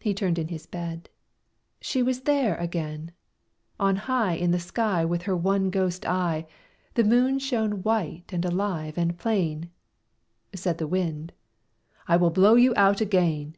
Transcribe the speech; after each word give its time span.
He 0.00 0.12
turned 0.12 0.38
in 0.38 0.48
his 0.48 0.66
bed; 0.66 1.08
she 1.80 2.02
was 2.02 2.24
there 2.24 2.56
again! 2.56 3.12
On 3.78 3.96
high 3.96 4.34
In 4.34 4.50
the 4.50 4.60
sky 4.60 5.02
With 5.02 5.22
her 5.22 5.34
one 5.34 5.70
ghost 5.70 6.04
eye, 6.04 6.46
The 6.92 7.04
Moon 7.04 7.38
shone 7.38 7.82
white 7.82 8.34
and 8.34 8.44
alive 8.44 8.98
and 8.98 9.16
plain. 9.16 9.70
Said 10.54 10.76
the 10.76 10.86
Wind 10.86 11.32
"I 12.06 12.18
will 12.18 12.28
blow 12.28 12.56
you 12.56 12.74
out 12.76 13.00
again." 13.00 13.56